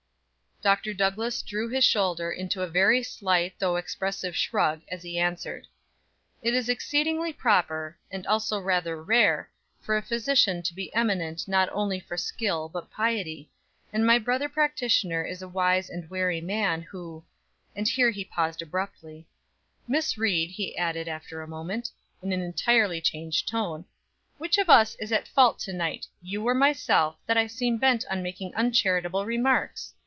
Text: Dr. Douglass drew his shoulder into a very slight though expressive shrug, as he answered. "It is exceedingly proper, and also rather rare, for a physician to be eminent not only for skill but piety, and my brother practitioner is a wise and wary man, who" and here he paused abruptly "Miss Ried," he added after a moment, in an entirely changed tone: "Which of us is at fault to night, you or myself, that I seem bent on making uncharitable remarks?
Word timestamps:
Dr. 0.63 0.93
Douglass 0.93 1.41
drew 1.41 1.69
his 1.69 1.83
shoulder 1.83 2.29
into 2.31 2.61
a 2.61 2.67
very 2.67 3.01
slight 3.01 3.55
though 3.57 3.77
expressive 3.77 4.35
shrug, 4.35 4.83
as 4.89 5.01
he 5.01 5.17
answered. 5.17 5.65
"It 6.43 6.53
is 6.53 6.69
exceedingly 6.69 7.33
proper, 7.33 7.97
and 8.11 8.27
also 8.27 8.59
rather 8.59 9.01
rare, 9.03 9.49
for 9.81 9.97
a 9.97 10.03
physician 10.03 10.61
to 10.61 10.75
be 10.75 10.93
eminent 10.93 11.47
not 11.47 11.67
only 11.71 11.99
for 11.99 12.15
skill 12.15 12.69
but 12.69 12.91
piety, 12.91 13.49
and 13.91 14.05
my 14.05 14.19
brother 14.19 14.47
practitioner 14.47 15.23
is 15.23 15.41
a 15.41 15.47
wise 15.47 15.89
and 15.89 16.07
wary 16.11 16.41
man, 16.41 16.83
who" 16.83 17.25
and 17.75 17.87
here 17.87 18.11
he 18.11 18.23
paused 18.23 18.61
abruptly 18.61 19.25
"Miss 19.87 20.15
Ried," 20.15 20.51
he 20.51 20.77
added 20.77 21.07
after 21.07 21.41
a 21.41 21.47
moment, 21.47 21.89
in 22.21 22.31
an 22.31 22.43
entirely 22.43 23.01
changed 23.01 23.47
tone: 23.47 23.83
"Which 24.37 24.59
of 24.59 24.69
us 24.69 24.93
is 24.99 25.11
at 25.11 25.27
fault 25.27 25.57
to 25.61 25.73
night, 25.73 26.05
you 26.21 26.47
or 26.47 26.53
myself, 26.53 27.17
that 27.25 27.35
I 27.35 27.47
seem 27.47 27.77
bent 27.79 28.05
on 28.11 28.21
making 28.21 28.53
uncharitable 28.53 29.25
remarks? 29.25 29.95